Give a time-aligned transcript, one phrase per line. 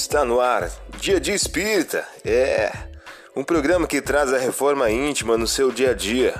[0.00, 0.70] Está no ar,
[1.00, 2.06] Dia de Espírita.
[2.24, 2.70] É
[3.34, 6.34] um programa que traz a reforma íntima no seu dia a dia.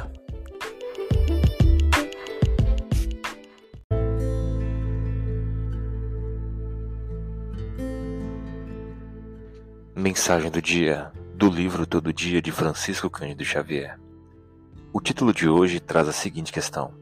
[9.92, 13.98] Mensagem do dia do livro Todo Dia de Francisco Cândido Xavier.
[14.92, 16.94] O título de hoje traz a seguinte questão: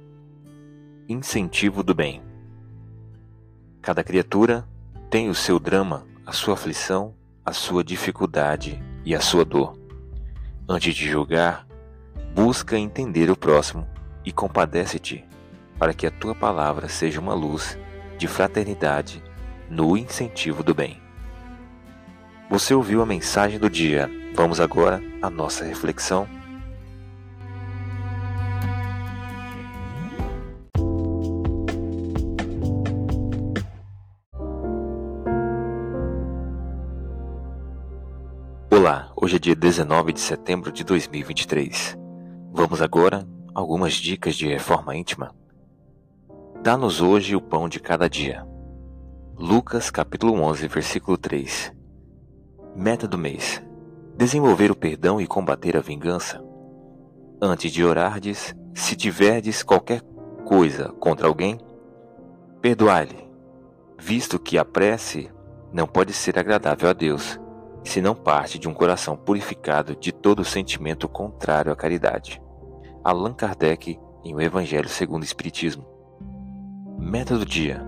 [1.07, 2.23] Incentivo do bem.
[3.83, 4.67] Cada criatura
[5.11, 9.79] tem o seu drama, a sua aflição, a sua dificuldade e a sua dor.
[10.69, 11.65] Antes de julgar,
[12.35, 13.87] busca entender o próximo
[14.25, 15.25] e compadece-te,
[15.79, 17.79] para que a tua palavra seja uma luz
[18.19, 19.23] de fraternidade
[19.71, 21.01] no incentivo do bem.
[22.51, 24.11] Você ouviu a mensagem do dia.
[24.35, 26.29] Vamos agora à nossa reflexão
[38.87, 41.99] Olá, hoje é dia 19 de setembro de 2023.
[42.53, 45.35] Vamos agora algumas dicas de reforma íntima.
[46.63, 48.47] Dá-nos hoje o pão de cada dia.
[49.37, 51.73] Lucas capítulo 11, versículo 3.
[52.77, 53.61] Meta do mês:
[54.17, 56.41] desenvolver o perdão e combater a vingança.
[57.43, 60.01] Antes de orardes, se tiverdes qualquer
[60.45, 61.59] coisa contra alguém,
[62.63, 63.29] perdoai-lhe,
[63.99, 65.29] visto que a prece
[65.73, 67.41] não pode ser agradável a Deus
[67.87, 72.43] se não parte de um coração purificado de todo sentimento contrário à caridade.
[73.05, 75.87] Allan Kardec em O Evangelho segundo o Espiritismo.
[76.99, 77.81] Meta do dia: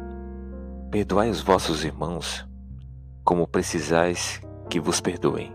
[0.91, 2.47] Perdoai os vossos irmãos
[3.25, 5.53] como precisais que vos perdoem.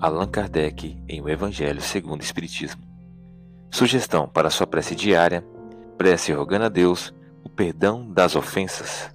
[0.00, 2.82] Allan Kardec em O Evangelho segundo o Espiritismo.
[3.70, 5.46] Sugestão para sua prece diária:
[5.96, 9.14] prece rogando a Deus o perdão das ofensas.